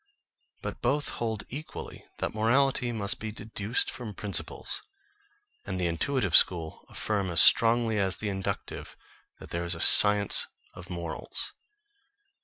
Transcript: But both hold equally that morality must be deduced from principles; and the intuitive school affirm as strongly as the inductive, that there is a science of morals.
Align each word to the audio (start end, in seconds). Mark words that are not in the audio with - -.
But 0.63 0.81
both 0.81 1.09
hold 1.09 1.43
equally 1.49 2.03
that 2.17 2.33
morality 2.33 2.91
must 2.91 3.19
be 3.19 3.31
deduced 3.31 3.91
from 3.91 4.15
principles; 4.15 4.81
and 5.63 5.79
the 5.79 5.85
intuitive 5.85 6.35
school 6.35 6.85
affirm 6.89 7.29
as 7.29 7.39
strongly 7.41 7.99
as 7.99 8.17
the 8.17 8.29
inductive, 8.29 8.97
that 9.37 9.51
there 9.51 9.63
is 9.63 9.75
a 9.75 9.79
science 9.79 10.47
of 10.73 10.89
morals. 10.89 11.53